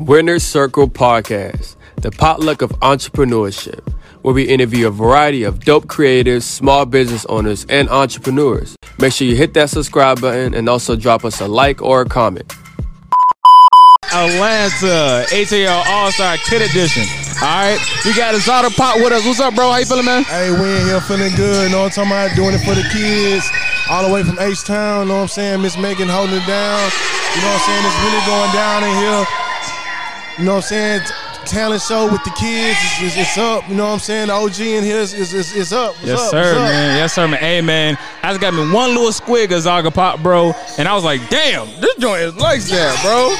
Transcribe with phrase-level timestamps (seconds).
[0.00, 3.86] Winner's Circle Podcast, the potluck of entrepreneurship,
[4.22, 8.76] where we interview a variety of dope creators, small business owners, and entrepreneurs.
[8.98, 12.06] Make sure you hit that subscribe button and also drop us a like or a
[12.06, 12.50] comment.
[14.10, 17.04] Atlanta ATL All Star Kid Edition.
[17.42, 19.26] All right, we got Exotic Pop with us.
[19.26, 19.70] What's up, bro?
[19.70, 20.24] How you feeling, man?
[20.24, 21.68] Hey, we in here feeling good.
[21.68, 22.36] You know what I'm talking about?
[22.36, 23.44] Doing it for the kids.
[23.90, 25.02] All the way from H Town.
[25.02, 25.60] You know what I'm saying?
[25.60, 26.88] Miss Megan holding it down.
[27.36, 27.84] You know what I'm saying?
[27.84, 29.39] It's really going down in here.
[30.40, 31.00] You know what I'm saying?
[31.44, 32.76] Talent show with the kids.
[32.80, 33.68] It's, it's, it's up.
[33.68, 34.28] You know what I'm saying?
[34.28, 35.92] The OG in here is, is, is, is up.
[35.96, 36.30] What's Yes, up?
[36.32, 36.96] sir, man.
[36.96, 37.40] Yes, sir, man.
[37.40, 37.98] Hey, man.
[38.22, 40.52] I just got me one little squig of Exotic Pop, bro.
[40.78, 43.32] And I was like, damn, this joint is like that, bro.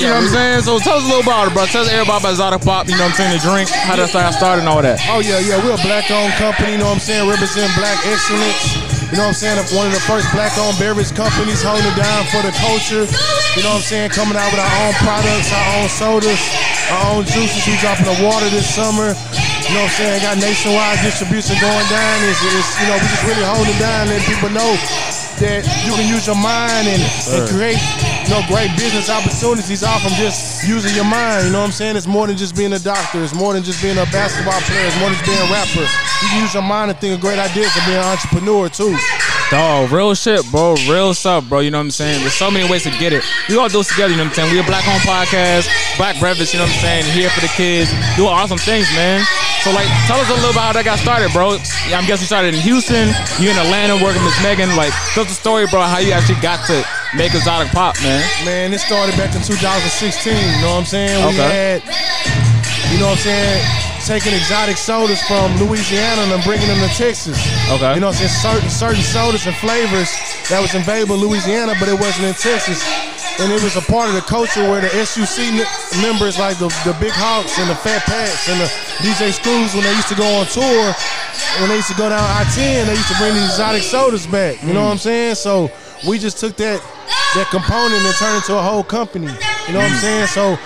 [0.00, 0.62] You know what I'm saying?
[0.68, 1.64] So tell us a little about it, bro.
[1.66, 4.08] Tell us everybody about Exotic Pop, you know what I'm saying, the drink, how that
[4.12, 5.00] started and all that.
[5.08, 6.72] Oh yeah, yeah, we're a black-owned company.
[6.72, 7.28] You know what I'm saying?
[7.28, 8.83] Represent black excellence.
[9.14, 9.78] You know what I'm saying?
[9.78, 13.06] One of the first black-owned beverage companies holding it down for the culture.
[13.54, 14.10] You know what I'm saying?
[14.10, 16.42] Coming out with our own products, our own sodas,
[16.90, 17.62] our own juices.
[17.62, 19.14] We dropping the water this summer.
[19.14, 20.18] You know what I'm saying?
[20.18, 22.14] Got nationwide distribution going down.
[22.26, 24.74] It's, it's you know we just really holding it down, letting people know
[25.38, 27.78] that you can use your mind and, and create
[28.24, 31.46] you know great business opportunities off from just using your mind.
[31.46, 31.96] You know what I'm saying?
[31.96, 33.22] It's more than just being a doctor.
[33.22, 34.86] It's more than just being a basketball player.
[34.86, 35.84] It's more than just being a rapper.
[35.84, 38.96] You can use your mind and think of great ideas and be an entrepreneur too.
[39.50, 40.74] Dog, real shit, bro.
[40.88, 41.60] Real stuff, bro.
[41.60, 42.20] You know what I'm saying?
[42.20, 43.22] There's so many ways to get it.
[43.48, 44.52] We all do it together, you know what I'm saying?
[44.52, 47.04] We a Black Home Podcast, Black Breakfast, you know what I'm saying?
[47.12, 47.92] Here for the kids.
[48.16, 49.20] Doing awesome things, man.
[49.64, 51.56] So, like, tell us a little about how that got started, bro.
[51.88, 53.08] Yeah, I'm guessing you started in Houston.
[53.40, 54.68] You in Atlanta working with Megan.
[54.76, 56.84] Like, tell us the story, bro, how you actually got to
[57.16, 58.20] make Exotic Pop, man.
[58.44, 60.36] Man, it started back in 2016.
[60.36, 61.16] You know what I'm saying?
[61.16, 61.48] We Okay.
[61.48, 61.80] had,
[62.92, 63.64] you know what I'm saying,
[64.04, 67.40] taking exotic sodas from Louisiana and bringing them to Texas.
[67.72, 67.96] Okay.
[67.96, 68.36] You know what I'm saying?
[68.44, 70.12] Certain certain sodas and flavors
[70.52, 72.84] that was available in Louisiana, but it wasn't in Texas.
[73.40, 75.66] And it was a part of the culture where the SUC n-
[76.00, 78.70] members, like the, the Big Hawks and the Fat Pats and the
[79.02, 80.94] DJ Screws, when they used to go on tour,
[81.58, 84.62] when they used to go down I-10, they used to bring these exotic sodas back.
[84.62, 85.10] You know what I'm mm.
[85.10, 85.34] saying?
[85.34, 85.70] So
[86.06, 86.78] we just took that
[87.34, 89.26] that component and turned it into a whole company.
[89.26, 90.06] You know what I'm mm.
[90.06, 90.26] saying?
[90.28, 90.58] So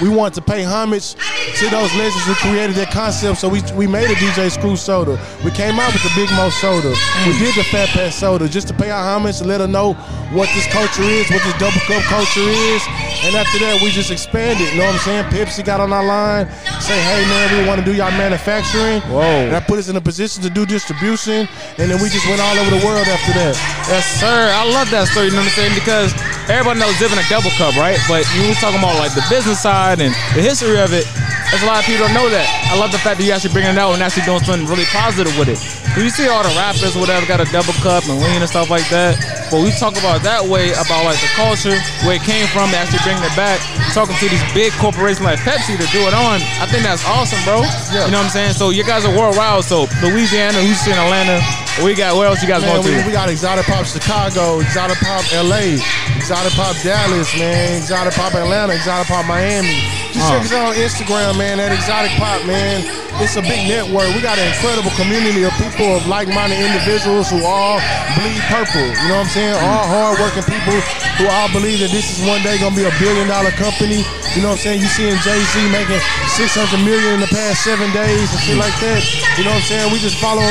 [0.00, 3.38] we wanted to pay homage to those legends who created that concept.
[3.38, 5.18] So we we made a DJ Screw soda.
[5.44, 6.92] We came out with the Big Moe soda.
[7.26, 9.94] We did the Fat Pat soda just to pay our homage to let her know
[10.32, 12.82] what this culture is, what this double cup culture is.
[13.24, 14.68] And after that, we just expanded.
[14.72, 15.24] You know what I'm saying?
[15.30, 19.00] Pepsi got on our line, say, hey man, we want to do y'all manufacturing.
[19.08, 19.22] Whoa.
[19.22, 21.48] And that put us in a position to do distribution.
[21.78, 23.54] And then we just went all over the world after that.
[23.88, 24.50] Yes, sir.
[24.52, 25.74] I love that story, you know what I'm saying?
[25.74, 26.12] Because
[26.48, 27.98] everybody knows Dipping a double cup, right?
[28.08, 31.04] But you was talking about like the business side and the history of it.
[31.50, 32.46] There's a lot of people don't know that.
[32.70, 34.88] I love the fact that you actually bringing it out and actually doing something really
[34.90, 35.62] positive with it.
[35.94, 38.84] You see all the rappers, whatever, got a double cup and lean and stuff like
[38.90, 39.14] that.
[39.48, 43.00] But we talk about that way about like the culture, where it came from, actually
[43.06, 43.62] bringing it back.
[43.94, 46.42] Talking to these big corporations like Pepsi to do it on.
[46.58, 47.62] I think that's awesome, bro.
[47.94, 48.10] Yeah.
[48.10, 48.58] You know what I'm saying?
[48.58, 49.62] So you guys are worldwide.
[49.64, 51.65] So Louisiana, Houston, Atlanta.
[51.84, 53.06] We got where else you guys Man, going we, to?
[53.06, 55.76] we got Exotic Pop Chicago, Exotic Pop LA,
[56.16, 59.84] Exotic Pop Dallas, man, Exotic Pop Atlanta, Exotic Pop Miami.
[60.10, 60.30] Just Uh.
[60.32, 62.80] check us out on Instagram, man, at Exotic Pop, man.
[63.20, 64.08] It's a big network.
[64.16, 67.76] We got an incredible community of people, of like-minded individuals who all
[68.16, 68.80] bleed purple.
[68.80, 69.56] You know what I'm saying?
[69.60, 70.76] All hard-working people
[71.20, 74.04] who all believe that this is one day gonna be a billion-dollar company.
[74.36, 74.80] You know what I'm saying?
[74.80, 76.00] You seeing Jay-Z making
[76.36, 79.00] 600 million in the past seven days and shit like that.
[79.40, 79.92] You know what I'm saying?
[79.92, 80.44] We just follow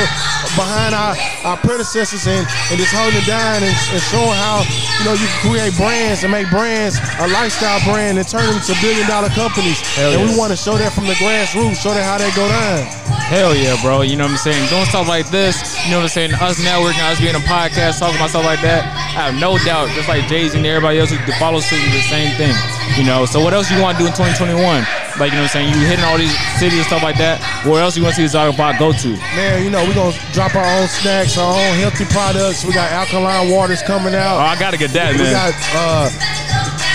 [0.58, 4.62] behind our, our predecessors and, and just holding it down and, and showing how
[5.00, 8.56] you know you can create brands and make brands a lifestyle brand and turn them
[8.56, 9.80] into billion dollar companies.
[9.94, 10.28] Hell and yeah.
[10.28, 12.84] we want to show that from the grassroots, show that how that go down.
[13.26, 14.02] Hell yeah, bro.
[14.02, 14.68] You know what I'm saying?
[14.68, 16.34] Doing stuff like this, you know what I'm saying?
[16.34, 18.84] Us networking, us being a podcast, talking about stuff like that.
[19.16, 22.02] I have no doubt, just like Jay Z and everybody else who follows suit, the
[22.06, 22.54] same thing.
[22.94, 24.56] You know, so what else you want to do in 2021?
[25.18, 25.68] Like, you know what I'm saying?
[25.74, 27.40] You hitting all these cities and stuff like that.
[27.66, 29.08] Where else you want to see Exotic Pop go to?
[29.36, 32.64] Man, you know, we're gonna drop our own snacks, our own healthy products.
[32.64, 34.36] We got alkaline waters coming out.
[34.40, 35.32] Oh, I got to get that, We man.
[35.36, 36.08] got uh,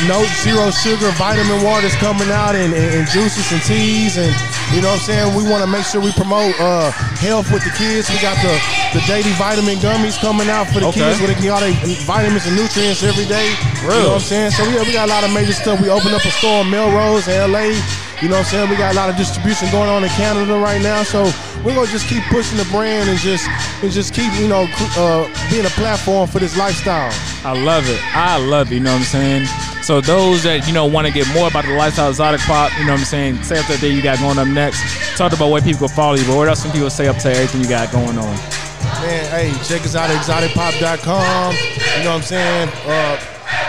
[0.09, 4.33] no zero sugar vitamin waters coming out and, and, and juices and teas and
[4.73, 5.27] you know what I'm saying.
[5.35, 8.09] We want to make sure we promote uh, health with the kids.
[8.09, 8.53] We got the
[8.95, 11.00] the daily vitamin gummies coming out for the Okay.
[11.00, 11.75] kids where they can get all their
[12.07, 13.51] vitamins and nutrients every day.
[13.83, 14.51] You know what I'm saying.
[14.51, 15.79] So yeah, we got a lot of major stuff.
[15.81, 17.75] We opened up a store in Melrose, LA.
[18.21, 18.69] You know what I'm saying?
[18.69, 21.03] We got a lot of distribution going on in Canada right now.
[21.03, 21.24] So
[21.65, 23.47] we're gonna just keep pushing the brand and just
[23.81, 24.67] and just keep you know
[24.97, 27.12] uh, being a platform for this lifestyle.
[27.44, 28.00] I love it.
[28.15, 28.75] I love it.
[28.75, 29.47] You know what I'm saying?
[29.83, 32.86] So those that you know want to get more about the lifestyle exotic pop, you
[32.86, 33.44] know what I'm saying?
[33.44, 34.81] Say up that day you got going up next.
[35.18, 37.62] Talk about where people follow you, but what else can people say up to everything
[37.62, 38.36] you got going on?
[39.01, 41.56] Man, hey, check us out at exoticpop.com.
[41.98, 42.69] You know what I'm saying?
[42.86, 43.18] Uh,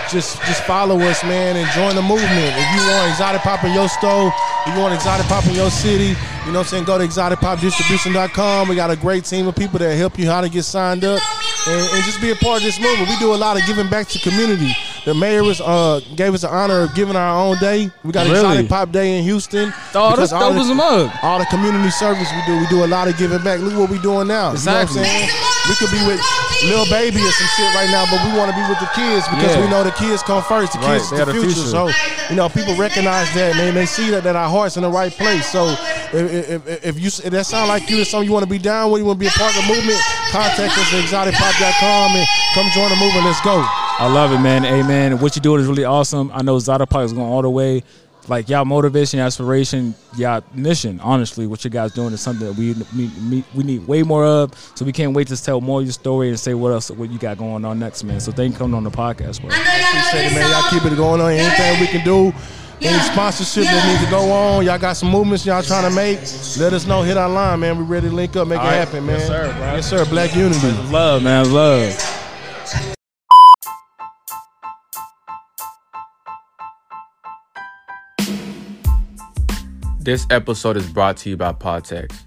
[0.09, 2.53] just just follow us, man, and join the movement.
[2.53, 4.31] If you want exotic pop in your store,
[4.65, 6.13] if you want exotic pop in your city,
[6.45, 8.69] you know what I'm saying, go to exoticpopdistribution.com.
[8.69, 11.21] We got a great team of people that help you how to get signed up
[11.67, 13.09] and, and just be a part of this movement.
[13.09, 14.75] We do a lot of giving back to community.
[15.05, 17.91] The mayor was uh, gave us the honor of giving our own day.
[18.03, 18.39] We got Really?
[18.39, 19.73] Exotic Pop Day in Houston.
[19.93, 21.11] Oh, that's all dope the- as a mug.
[21.21, 23.59] all the community service we do, we do a lot of giving back.
[23.59, 24.51] Look what we're doing now.
[24.51, 25.01] Exactly.
[25.01, 25.49] You know what I'm saying?
[25.67, 26.19] We could be with
[26.71, 29.27] Lil Baby or some shit right now, but we want to be with the kids
[29.27, 29.61] because Yeah.
[29.63, 30.71] we know the kids come first.
[30.73, 31.51] The kids they is the the future.
[31.51, 31.67] future.
[31.71, 31.91] So,
[32.29, 34.91] you know, people recognize that and they, they see that, that our heart's in the
[34.91, 35.51] right place.
[35.51, 35.75] So,
[36.15, 38.59] if, if, if you if that sound like you, is something you want to be
[38.59, 39.99] down with, you want to be a part of the movement,
[40.31, 43.25] contact us at exoticpop.com and come join the movement.
[43.27, 43.59] Let's go.
[43.99, 44.63] I love it, man.
[44.63, 46.31] Hey, man, what you're doing is really awesome.
[46.33, 47.83] I know Exotic Pop is going all the way.
[48.27, 50.99] Like y'all motivation, y'all inspiration, y'all mission.
[51.01, 54.53] Honestly, what you guys doing is something that we need, we need way more of.
[54.75, 57.09] So we can't wait to tell more of your story and say what else, what
[57.11, 58.21] you got going on next, man.
[58.21, 59.49] So thank you for coming on the podcast, bro.
[59.49, 60.49] Appreciate it, man.
[60.49, 61.31] Y'all keep it going on.
[61.31, 62.33] Anything we can do,
[62.81, 66.19] any sponsorship that needs to go on, y'all got some movements y'all trying to make,
[66.57, 67.01] let us know.
[67.03, 67.77] Hit our line, man.
[67.77, 68.75] We ready to link up, make All it right.
[68.75, 69.19] happen, man.
[69.19, 69.65] Yes, sir, bro.
[69.75, 70.05] Yes, sir.
[70.05, 70.71] Black Unity.
[70.91, 72.19] Love, man, love.
[80.03, 82.25] This episode is brought to you by Podtechs.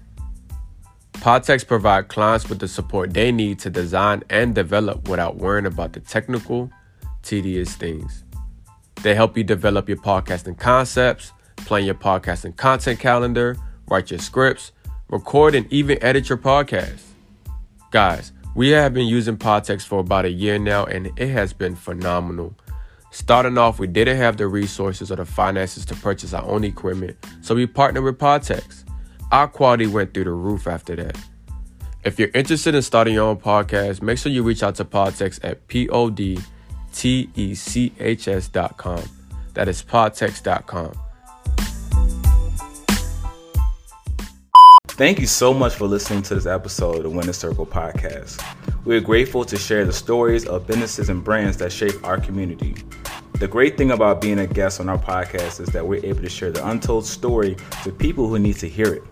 [1.13, 5.93] Podtechs provide clients with the support they need to design and develop without worrying about
[5.93, 6.71] the technical,
[7.21, 8.23] tedious things.
[9.03, 13.55] They help you develop your podcasting concepts, plan your podcasting content calendar,
[13.91, 14.71] write your scripts,
[15.11, 17.01] record and even edit your podcast.
[17.91, 21.75] Guys, we have been using Podtechs for about a year now and it has been
[21.75, 22.55] phenomenal.
[23.19, 27.17] Starting off, we didn't have the resources or the finances to purchase our own equipment,
[27.41, 28.83] so we partnered with Podtechs.
[29.31, 31.17] Our quality went through the roof after that.
[32.03, 35.39] If you're interested in starting your own podcast, make sure you reach out to Podtechs
[35.43, 36.39] at P O D
[36.93, 39.03] T E C H S dot com.
[39.55, 40.93] That is podtechs.com.
[44.89, 48.43] Thank you so much for listening to this episode of the Winner Circle podcast.
[48.85, 52.75] We are grateful to share the stories of businesses and brands that shape our community.
[53.39, 56.29] The great thing about being a guest on our podcast is that we're able to
[56.29, 59.03] share the untold story to people who need to hear it.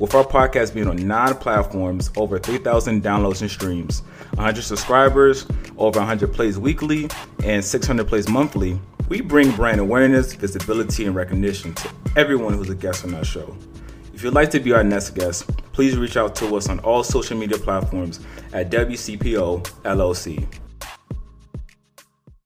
[0.00, 4.00] With our podcast being on nine platforms, over 3,000 downloads and streams,
[4.34, 5.46] 100 subscribers,
[5.78, 7.08] over 100 plays weekly,
[7.44, 12.74] and 600 plays monthly, we bring brand awareness, visibility, and recognition to everyone who's a
[12.74, 13.56] guest on our show.
[14.12, 17.04] If you'd like to be our next guest, please reach out to us on all
[17.04, 18.18] social media platforms
[18.52, 20.48] at WCPO LLC.